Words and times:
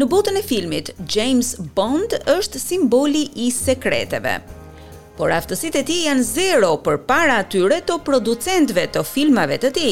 Në 0.00 0.06
botën 0.08 0.38
e 0.38 0.40
filmit, 0.40 0.86
James 1.12 1.50
Bond 1.76 2.14
është 2.32 2.60
simboli 2.62 3.26
i 3.44 3.50
sekreteve. 3.52 4.38
Por 5.18 5.34
aftësitë 5.36 5.82
e 5.82 5.86
tij 5.90 5.98
janë 6.06 6.24
zero 6.24 6.70
përpara 6.80 7.34
atyre 7.42 7.82
të 7.84 7.98
producentve 8.06 8.86
të 8.96 9.02
filmave 9.04 9.58
të 9.60 9.72
tij, 9.76 9.90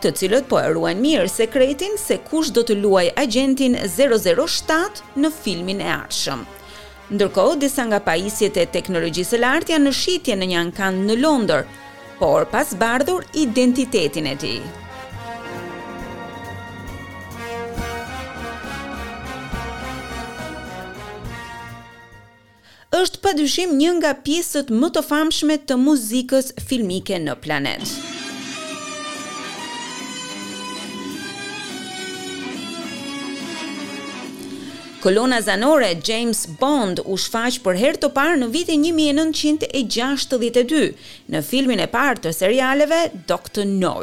të 0.00 0.14
cilët 0.20 0.46
po 0.48 0.62
e 0.62 0.70
ruajnë 0.72 1.04
mirë 1.04 1.28
sekretin 1.28 1.98
se 2.00 2.16
kush 2.30 2.54
do 2.56 2.64
të 2.64 2.78
luajë 2.80 3.12
agentin 3.26 3.76
007 3.84 5.04
në 5.20 5.34
filmin 5.42 5.84
e 5.84 5.90
ardhshëm. 5.98 6.46
Ndërkohë, 7.12 7.58
disa 7.66 7.84
nga 7.90 8.00
pajisjet 8.06 8.56
e 8.56 8.68
teknologjisë 8.78 9.34
së 9.34 9.44
lartë 9.44 9.74
janë 9.76 9.90
në 9.90 9.98
shitje 10.04 10.40
në 10.40 10.48
një 10.54 10.60
ankand 10.66 11.04
në 11.10 11.20
Londër, 11.20 11.66
por 12.22 12.48
pas 12.54 12.72
bardhur 12.80 13.26
identitetin 13.44 14.32
e 14.32 14.38
tij. 14.40 14.62
pa 23.30 23.36
dyshim 23.38 23.72
një 23.78 23.90
nga 24.00 24.10
pjesët 24.26 24.70
më 24.74 24.88
të 24.94 25.00
famshme 25.06 25.54
të 25.68 25.74
muzikës 25.78 26.48
filmike 26.66 27.14
në 27.26 27.34
planet. 27.44 27.90
Kolona 35.04 35.38
zanore 35.46 35.92
James 36.08 36.40
Bond 36.58 37.04
u 37.06 37.14
shfaq 37.26 37.60
për 37.68 37.78
herë 37.84 38.00
të 38.02 38.10
parë 38.18 38.40
në 38.42 38.48
vitin 38.56 38.82
1962 38.88 40.82
në 41.34 41.44
filmin 41.50 41.84
e 41.86 41.86
parë 41.94 42.24
të 42.24 42.34
serialeve 42.40 43.00
Dr. 43.30 43.62
No. 43.76 43.94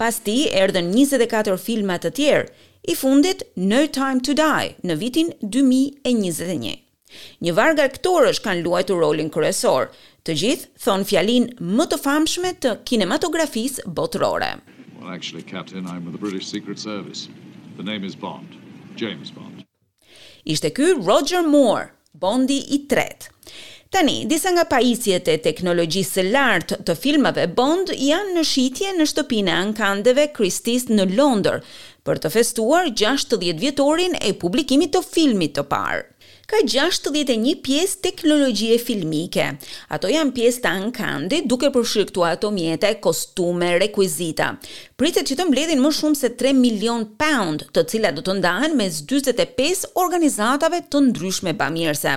Pas 0.00 0.16
ti, 0.24 0.46
erdhen 0.64 0.88
24 0.96 1.60
filmat 1.66 2.08
të 2.08 2.14
tjerë, 2.18 2.48
i 2.88 2.94
fundit 3.04 3.44
No 3.68 3.84
Time 4.00 4.24
to 4.24 4.32
Die 4.40 4.72
në 4.88 4.96
vitin 5.04 5.32
2021. 5.44 6.85
Një 7.44 7.54
varg 7.58 7.80
aktorësh 7.82 8.40
kanë 8.44 8.64
luajtur 8.66 9.00
rolin 9.02 9.30
kryesor. 9.32 9.90
Të 10.26 10.36
gjithë 10.40 10.82
thon 10.84 11.04
fjalin 11.08 11.46
më 11.76 11.86
të 11.92 12.00
famshme 12.02 12.54
të 12.64 12.72
kinematografisë 12.90 13.86
botërore. 13.98 14.52
Well, 14.98 15.12
actually, 15.14 15.44
Captain, 15.44 15.86
I'm 15.86 16.04
with 16.06 16.14
the 16.18 16.22
British 16.26 16.50
Secret 16.50 16.78
Service. 16.82 17.28
The 17.76 17.84
name 17.86 18.04
is 18.04 18.16
Bond. 18.16 18.56
James 18.96 19.30
Bond. 19.30 19.62
Ishte 20.48 20.70
ky 20.74 20.92
Roger 20.94 21.44
Moore, 21.52 21.88
Bondi 22.14 22.58
i 22.74 22.84
tretë. 22.90 23.32
Tani, 23.94 24.24
disa 24.28 24.50
nga 24.50 24.64
pajisjet 24.66 25.28
e 25.30 25.36
teknologjisë 25.44 26.16
së 26.16 26.22
lartë 26.34 26.78
të 26.88 26.94
filmave 26.98 27.44
Bond 27.58 27.92
janë 27.94 28.32
në 28.34 28.42
shitje 28.44 28.90
në 28.98 29.04
shtëpinë 29.12 29.52
e 29.52 29.56
Ankandeve 29.60 30.24
Christie's 30.36 30.88
në 30.90 31.06
Londër 31.12 31.60
për 32.06 32.20
të 32.24 32.32
festuar 32.34 32.90
60 32.98 33.46
vjetorin 33.60 34.18
e 34.18 34.34
publikimit 34.42 34.92
të 34.96 35.04
filmit 35.06 35.54
të 35.58 35.64
parë 35.70 36.02
ka 36.46 36.60
61 36.62 37.56
pjesë 37.66 37.96
teknologjie 38.06 38.76
filmike. 38.78 39.48
Ato 39.90 40.06
janë 40.10 40.30
pjesë 40.36 40.62
të 40.62 40.70
ankandi 40.70 41.40
duke 41.50 41.72
përfshirë 41.74 42.10
këtu 42.12 42.50
mjetë 42.54 42.90
e 42.94 42.98
kostume, 43.02 43.72
rekwizita. 43.82 44.52
Pritet 44.96 45.26
që 45.26 45.40
të 45.40 45.46
mbledhin 45.48 45.82
më 45.82 45.90
shumë 45.98 46.18
se 46.20 46.30
3 46.38 46.54
milion 46.60 47.02
pound, 47.18 47.66
të 47.74 47.82
cilat 47.90 48.14
do 48.14 48.22
të 48.28 48.36
ndahen 48.38 48.76
mes 48.78 49.00
45 49.10 49.90
organizatave 50.04 50.84
të 50.86 51.02
ndryshme 51.10 51.56
bamirëse. 51.58 52.14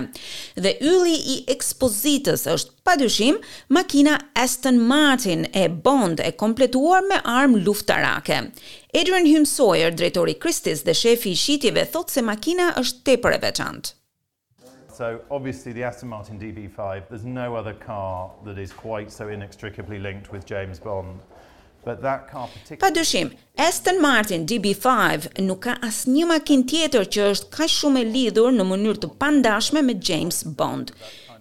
Dhe 0.62 0.76
ylli 0.92 1.16
i 1.18 1.36
ekspozitës 1.56 2.46
është 2.54 2.76
padyshim 2.86 3.42
makina 3.74 4.14
Aston 4.44 4.78
Martin 4.90 5.42
e 5.52 5.66
Bond 5.68 6.22
e 6.22 6.30
kompletuar 6.38 7.02
me 7.10 7.18
armë 7.38 7.64
luftarake. 7.66 8.38
Adrian 8.94 9.26
Hume 9.26 9.46
Sawyer, 9.56 9.90
drejtori 9.90 10.38
Kristis 10.42 10.86
dhe 10.86 10.94
shefi 11.02 11.34
i 11.34 11.38
shitjeve, 11.44 11.88
thotë 11.92 12.18
se 12.20 12.22
makina 12.30 12.70
është 12.84 13.08
tepër 13.10 13.34
e 13.38 13.44
veçantë 13.50 13.96
so 15.00 15.08
obviously 15.30 15.72
the 15.72 15.82
Aston 15.88 16.08
Martin 16.14 16.36
DB5, 16.44 16.84
there's 17.10 17.24
no 17.42 17.48
other 17.60 17.72
car 17.88 18.30
that 18.46 18.58
is 18.64 18.70
quite 18.88 19.08
so 19.18 19.24
inextricably 19.36 19.98
linked 19.98 20.28
with 20.34 20.42
James 20.52 20.78
Bond. 20.86 21.14
But 21.86 21.96
that 22.08 22.20
car 22.32 22.46
particularly... 22.54 23.30
Pa 23.30 23.62
Aston 23.68 23.98
Martin 24.08 24.40
DB5 24.50 24.90
nuk 25.48 25.60
ka 25.66 25.74
as 25.88 26.02
një 26.16 26.36
tjetër 26.72 27.04
që 27.14 27.24
është 27.32 27.48
ka 27.56 27.66
shumë 27.78 28.02
e 28.02 28.10
lidhur 28.16 28.50
në 28.58 28.68
mënyrë 28.74 29.02
të 29.06 29.10
pandashme 29.24 29.80
me 29.88 29.94
James 30.10 30.38
Bond. 30.60 30.92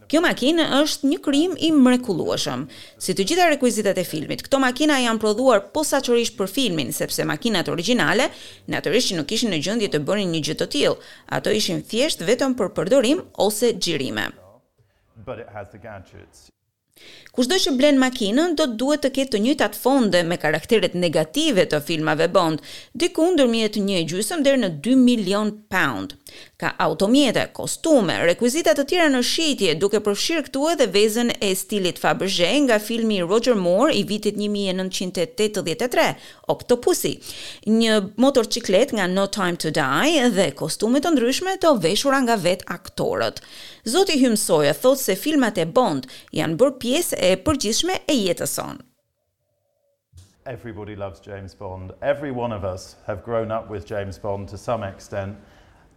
Kjo 0.09 0.23
makinë 0.25 0.63
është 0.79 1.05
një 1.05 1.17
krim 1.21 1.51
i 1.65 1.67
mrekullueshëm. 1.75 2.63
Si 2.97 3.13
të 3.13 3.25
gjitha 3.29 3.45
rekuizitat 3.51 3.99
e 4.01 4.05
filmit, 4.11 4.41
këto 4.41 4.57
makina 4.63 4.95
janë 5.03 5.21
prodhuar 5.21 5.61
posaçërisht 5.69 6.33
për 6.39 6.49
filmin, 6.49 6.89
sepse 6.97 7.27
makinat 7.29 7.69
origjinale 7.69 8.25
natyrisht 8.73 9.11
që 9.13 9.19
nuk 9.21 9.35
ishin 9.37 9.53
në 9.53 9.59
gjendje 9.67 9.91
të 9.93 10.01
bënin 10.09 10.33
një 10.33 10.41
gjë 10.49 10.57
të 10.63 10.69
tillë. 10.73 10.95
Ato 11.37 11.53
ishin 11.53 11.83
thjesht 11.91 12.25
vetëm 12.25 12.57
për 12.57 12.73
përdorim 12.79 13.21
ose 13.45 13.69
xhirime. 13.77 14.25
Kushdo 17.31 17.55
që 17.63 17.71
blen 17.79 17.99
makinën 18.01 18.57
do 18.59 18.65
të 18.67 18.73
duhet 18.81 19.05
të 19.05 19.11
ketë 19.15 19.31
të 19.37 19.41
njëjtat 19.45 19.75
fonde 19.81 20.19
me 20.27 20.35
karakteret 20.41 20.95
negative 20.99 21.63
të 21.71 21.79
filmave 21.87 22.25
Bond, 22.35 22.65
diku 22.99 23.27
ndërmjet 23.35 23.77
1 23.79 24.01
gjysmë 24.09 24.43
deri 24.47 24.63
në 24.65 24.73
2 24.89 24.95
milion 25.05 25.53
pound. 25.71 26.17
Ka 26.59 26.71
automjete, 26.83 27.45
kostume, 27.55 28.17
rekuizita 28.27 28.73
të 28.75 28.83
tjera 28.91 29.05
në 29.13 29.19
shitje, 29.23 29.73
duke 29.79 30.01
përfshirë 30.03 30.41
këtu 30.49 30.63
edhe 30.67 30.85
vezën 30.91 31.29
e 31.39 31.53
stilit 31.55 32.01
Fabergé 32.03 32.49
nga 32.65 32.75
filmi 32.83 33.21
Roger 33.23 33.55
Moore 33.55 33.93
i 33.95 34.01
vitit 34.09 34.35
1983, 34.35 36.09
Octopusi, 36.51 37.13
një 37.71 38.01
motorciklet 38.25 38.91
nga 38.97 39.05
No 39.07 39.23
Time 39.31 39.55
to 39.63 39.71
Die 39.77 40.25
dhe 40.35 40.49
kostume 40.61 40.99
të 40.99 41.13
ndryshme 41.15 41.53
të 41.63 41.71
veshura 41.85 42.19
nga 42.25 42.35
vet 42.43 42.65
aktorët. 42.75 43.39
Zoti 43.93 44.17
Hymsoja 44.19 44.73
thotë 44.75 45.03
se 45.05 45.15
filmat 45.15 45.61
e 45.63 45.67
Bond 45.79 46.09
janë 46.35 46.59
bërë 46.59 46.75
pjesë 46.83 47.21
e 47.23 47.29
përgjithshme 47.47 47.95
e 48.03 48.17
jetës 48.25 48.57
son. 48.59 48.81
Everybody 50.43 50.97
loves 50.99 51.23
James 51.23 51.55
Bond. 51.55 51.95
Every 52.01 52.35
one 52.35 52.51
of 52.51 52.65
us 52.65 52.97
have 53.07 53.23
grown 53.23 53.49
up 53.49 53.71
with 53.71 53.87
James 53.93 54.19
Bond 54.19 54.51
to 54.51 54.57
some 54.57 54.83
extent. 54.83 55.39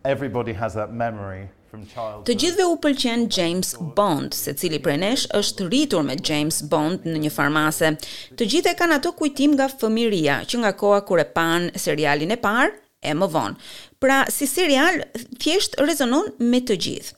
Everybody 0.05 0.53
has 0.55 0.75
that 0.75 0.91
memory 0.93 1.47
from 1.71 1.83
childhood. 1.87 2.27
Të 2.27 2.35
gjithëve 2.43 2.65
u 2.71 2.77
pëlqen 2.83 3.23
James 3.35 3.69
Bond, 3.97 4.35
secili 4.35 4.81
prej 4.83 4.97
nesh 4.99 5.27
është 5.39 5.69
rritur 5.71 6.03
me 6.03 6.17
James 6.19 6.59
Bond 6.73 7.05
në 7.07 7.21
një 7.25 7.31
farmase. 7.31 7.93
Të 8.35 8.49
gjithë 8.55 8.73
e 8.73 8.79
kanë 8.81 8.97
ato 8.99 9.13
kujtim 9.21 9.55
nga 9.55 9.69
fëmijëria, 9.71 10.41
që 10.51 10.61
nga 10.65 10.73
koha 10.81 11.05
kur 11.07 11.23
e 11.23 11.27
pan 11.39 11.69
serialin 11.85 12.35
e 12.35 12.39
parë 12.43 12.73
e 12.99 13.15
më 13.19 13.31
vonë. 13.31 13.73
Pra, 14.03 14.19
si 14.35 14.47
serial 14.51 15.05
thjesht 15.43 15.79
rezonon 15.79 16.33
me 16.51 16.59
të 16.67 16.81
gjithë. 16.83 17.15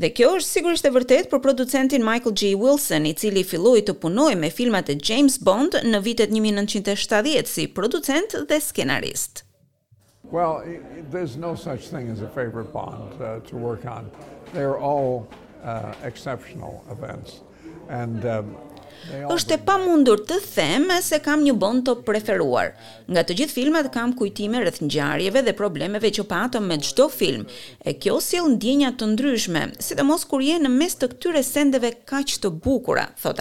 Dhe 0.00 0.12
kjo 0.14 0.30
është 0.38 0.54
sigurisht 0.54 0.86
e 0.88 0.94
vërtet 0.94 1.28
për 1.34 1.42
producentin 1.44 2.06
Michael 2.06 2.32
G. 2.40 2.54
Wilson, 2.58 3.10
i 3.10 3.16
cili 3.18 3.42
filloi 3.44 3.82
të 3.82 3.98
punojë 4.04 4.38
me 4.40 4.52
filmat 4.54 4.88
e 4.94 5.00
James 5.10 5.34
Bond 5.46 5.76
në 5.90 5.98
vitet 6.06 6.32
1970 6.38 7.50
si 7.56 7.66
producent 7.78 8.38
dhe 8.50 8.62
skenarist. 8.70 9.44
Well, 10.30 10.62
there's 11.10 11.36
no 11.36 11.56
such 11.56 11.88
thing 11.88 12.08
as 12.08 12.22
a 12.22 12.28
favorite 12.28 12.72
bond 12.72 13.20
uh, 13.20 13.40
to 13.48 13.56
work 13.56 13.84
on. 13.84 14.10
They're 14.54 14.78
all 14.78 15.26
uh, 15.64 15.92
exceptional 16.04 16.82
events. 16.90 17.42
And 17.88 18.22
um, 18.24 18.54
është 19.32 19.54
e 19.56 19.60
pa 19.64 19.78
mundur 19.80 20.20
të 20.28 20.36
them 20.52 20.90
se 21.02 21.16
kam 21.24 21.40
një 21.46 21.54
bond 21.58 21.82
të 21.86 21.94
preferuar. 22.04 22.74
Nga 23.10 23.22
të 23.30 23.36
gjithë 23.40 23.56
filmat 23.56 23.88
kam 23.94 24.12
kujtime 24.18 24.60
rrëth 24.62 24.82
njarjeve 24.84 25.40
dhe 25.46 25.56
problemeve 25.58 26.12
që 26.18 26.26
patëm 26.30 26.68
me 26.70 26.76
gjdo 26.84 27.08
film, 27.10 27.48
e 27.82 27.96
kjo 27.96 28.20
s'il 28.22 28.52
ndjenja 28.54 28.92
të 29.00 29.10
ndryshme, 29.14 29.66
si 29.82 29.96
dhe 29.98 30.06
mos 30.06 30.28
kur 30.30 30.44
je 30.46 30.60
në 30.62 30.74
mes 30.78 30.98
të 31.00 31.10
këtyre 31.16 31.42
sendeve 31.42 31.96
kaq 32.06 32.38
të 32.44 32.52
bukura, 32.62 33.08
thot 33.22 33.40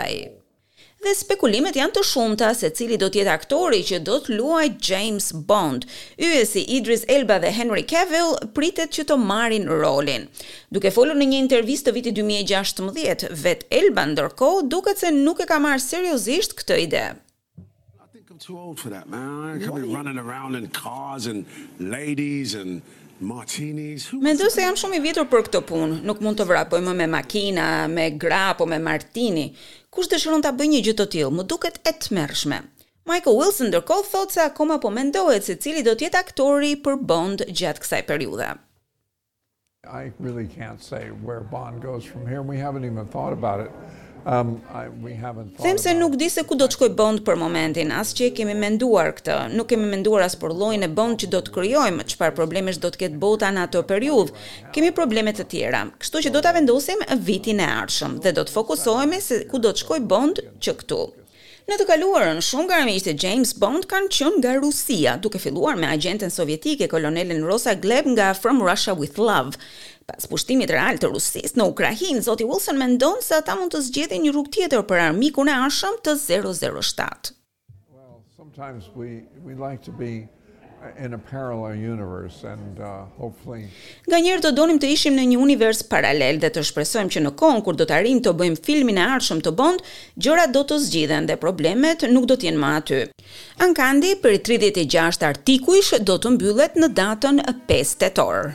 dhe 1.05 1.13
spekulimet 1.15 1.77
janë 1.79 1.93
të 1.95 2.01
shumta 2.03 2.49
se 2.59 2.69
cili 2.75 2.97
do 2.99 3.07
të 3.11 3.21
jetë 3.21 3.31
aktori 3.33 3.79
që 3.87 3.99
do 4.07 4.17
të 4.23 4.35
luajë 4.35 4.71
James 4.89 5.29
Bond. 5.49 5.85
Yësi 6.19 6.63
Idris 6.77 7.05
Elba 7.15 7.37
dhe 7.39 7.53
Henry 7.55 7.85
Cavill 7.87 8.33
pritet 8.57 8.91
që 8.97 9.05
të 9.11 9.17
marrin 9.21 9.69
rolin. 9.71 10.25
Duke 10.75 10.91
folur 10.95 11.17
në 11.19 11.29
një 11.31 11.41
intervistë 11.45 11.89
të 11.89 11.95
vitit 11.99 12.19
2016, 12.19 13.31
vet 13.45 13.63
Elba 13.81 14.05
ndërkohë 14.11 14.67
duket 14.73 14.99
se 15.03 15.13
nuk 15.15 15.39
e 15.39 15.47
ka 15.49 15.59
marrë 15.63 15.83
seriozisht 15.87 16.57
këtë 16.59 16.81
ide. 16.85 17.05
I'm 18.29 18.37
too 18.37 18.59
old 18.59 18.79
for 18.79 18.89
that, 18.89 19.09
man. 19.09 19.55
I 19.57 19.65
can't 19.65 19.75
be 19.83 19.87
running 19.93 20.17
around 20.17 20.55
in 20.55 20.67
cars 20.69 21.25
and 21.27 21.45
ladies 21.79 22.53
and 22.55 22.81
Martinis. 23.19 24.09
Mendoj 24.23 24.47
se 24.51 24.61
jam 24.63 24.77
shumë 24.79 24.97
i 24.97 25.01
vjetur 25.03 25.25
për 25.27 25.43
këtë 25.47 25.61
punë. 25.67 25.99
Nuk 26.07 26.21
mund 26.23 26.39
të 26.39 26.45
vrapoj 26.47 26.79
më 26.83 26.93
me 27.01 27.07
makina, 27.17 27.65
me 27.91 28.09
gra 28.15 28.45
apo 28.53 28.65
me 28.67 28.79
martini. 28.79 29.49
Kush 29.91 30.07
dëshiron 30.11 30.43
ta 30.45 30.51
bëjë 30.55 30.71
një 30.73 30.81
gjë 30.87 30.95
të 30.99 31.07
tillë? 31.15 31.31
Më 31.39 31.45
duket 31.51 31.79
e 31.89 31.93
tmerrshme. 32.05 32.61
Michael 33.09 33.35
Wilson 33.39 33.71
ndërkohë 33.73 34.07
thotë 34.13 34.37
se 34.37 34.43
akoma 34.45 34.79
po 34.79 34.91
mendohet 34.95 35.43
se 35.47 35.57
cili 35.59 35.83
do 35.83 35.95
të 35.97 36.07
jetë 36.07 36.21
aktori 36.23 36.73
për 36.87 36.99
Bond 37.11 37.43
gjatë 37.49 37.83
kësaj 37.83 38.01
periudhe. 38.11 38.51
I 39.87 40.11
really 40.19 40.47
can't 40.55 40.83
say 40.91 41.03
where 41.23 41.41
Bond 41.41 41.81
goes 41.83 42.05
from 42.05 42.27
here. 42.27 42.41
We 42.41 42.59
haven't 42.63 42.85
even 42.87 43.05
thought 43.07 43.33
about 43.33 43.59
it. 43.65 43.71
Um, 44.25 44.61
I, 44.73 44.87
we 45.03 45.13
haven't 45.13 45.55
thought. 45.55 45.63
Them 45.63 45.77
se 45.77 45.93
nuk 45.93 46.15
di 46.17 46.27
se 46.29 46.43
ku 46.43 46.55
do 46.59 46.67
të 46.67 46.75
shkoj 46.75 46.89
bond 46.97 47.21
për 47.27 47.37
momentin, 47.39 47.91
as 47.95 48.11
që 48.17 48.25
e 48.27 48.33
kemi 48.39 48.55
menduar 48.57 49.13
këtë. 49.15 49.37
Nuk 49.55 49.69
kemi 49.71 49.87
menduar 49.89 50.25
as 50.25 50.35
për 50.41 50.51
llojin 50.59 50.83
e 50.83 50.89
bond 50.99 51.21
që 51.23 51.29
do 51.35 51.39
të 51.45 51.53
krijojmë, 51.55 52.05
çfarë 52.13 52.35
problemesh 52.37 52.81
do 52.83 52.91
të 52.91 53.03
ketë 53.05 53.21
bota 53.21 53.51
në 53.55 53.63
atë 53.69 53.83
periudhë. 53.93 54.35
Kemi 54.75 54.91
probleme 54.99 55.33
të 55.37 55.47
tjera, 55.53 55.85
kështu 56.01 56.25
që 56.27 56.33
do 56.35 56.43
ta 56.45 56.51
vendosim 56.57 57.05
vitin 57.31 57.63
e 57.63 57.69
ardhshëm 57.79 58.19
dhe 58.25 58.35
do 58.39 58.43
të 58.45 58.55
fokusohemi 58.59 59.23
se 59.23 59.41
ku 59.51 59.61
do 59.65 59.71
të 59.71 59.85
shkoj 59.85 60.03
bond 60.11 60.43
që 60.59 60.75
këtu. 60.83 61.01
Në 61.69 61.75
të 61.77 61.85
kaluarën, 61.85 62.39
shumë 62.41 62.63
nga 62.65 62.77
ishte 62.89 63.11
James 63.21 63.51
Bond 63.61 63.85
kanë 63.91 64.07
qenë 64.15 64.37
nga 64.39 64.53
Rusia, 64.63 65.11
duke 65.21 65.37
filluar 65.43 65.75
me 65.77 65.85
agenten 65.95 66.31
sovjetike 66.33 66.87
kolonelin 66.89 67.43
Rosa 67.45 67.75
Gleb 67.83 68.07
nga 68.15 68.31
From 68.33 68.63
Russia 68.65 68.95
with 68.97 69.19
Love. 69.21 69.53
Pas 70.09 70.25
pushtimit 70.31 70.73
real 70.73 70.97
të 70.97 71.11
Rusisë 71.13 71.59
në 71.61 71.67
Ukrainë, 71.69 72.23
zoti 72.25 72.47
Wilson 72.49 72.81
mendon 72.81 73.21
se 73.21 73.37
ata 73.37 73.53
mund 73.59 73.75
të 73.75 73.83
zgjedhin 73.85 74.25
një 74.25 74.31
rrugë 74.33 74.53
tjetër 74.57 74.87
për 74.89 75.03
armikun 75.05 75.53
e 75.53 75.59
anshëm 75.67 76.01
të 76.07 76.17
007. 76.23 77.37
Well, 77.93 78.17
sometimes 78.39 78.89
we 78.97 79.27
we 79.45 79.53
like 79.53 79.85
to 79.85 79.93
be 80.01 80.11
in 81.05 81.13
a 81.13 81.17
parallel 81.29 81.75
universe 81.75 82.37
and 82.51 82.79
uh 82.89 83.03
hopefully 83.21 83.63
Gjenjer 84.11 84.37
do 84.45 84.51
donim 84.59 84.79
të 84.83 84.91
ishim 84.95 85.17
në 85.17 85.25
një 85.31 85.39
univers 85.45 85.81
paralel 85.93 86.39
dhe 86.43 86.49
të 86.57 86.63
shpresojmë 86.69 87.13
që 87.15 87.23
në 87.25 87.33
kohën 87.41 87.61
kur 87.67 87.75
do 87.81 87.87
të 87.89 87.95
arrijmë 87.97 88.23
të 88.27 88.33
bëjmë 88.41 88.61
filmin 88.69 89.01
e 89.03 89.07
ardhshëm 89.15 89.43
të 89.47 89.53
Bond, 89.61 89.83
gjërat 90.27 90.55
do 90.55 90.63
të 90.71 90.79
zgjidhen 90.85 91.27
dhe 91.31 91.39
problemet 91.45 92.07
nuk 92.15 92.29
do 92.31 92.39
të 92.39 92.49
jenë 92.49 92.63
më 92.63 92.71
aty. 92.79 93.01
Ankandi 93.67 94.15
për 94.25 94.39
36 94.53 95.27
artikuish 95.33 95.93
do 96.11 96.17
të 96.17 96.35
mbyllet 96.37 96.79
në 96.79 96.91
datën 97.03 97.45
5 97.75 97.95
tetor. 98.05 98.51